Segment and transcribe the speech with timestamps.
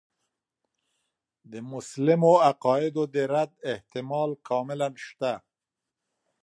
[1.51, 5.33] د مسلمو عقایدو د رد احتمال کاملاً شته.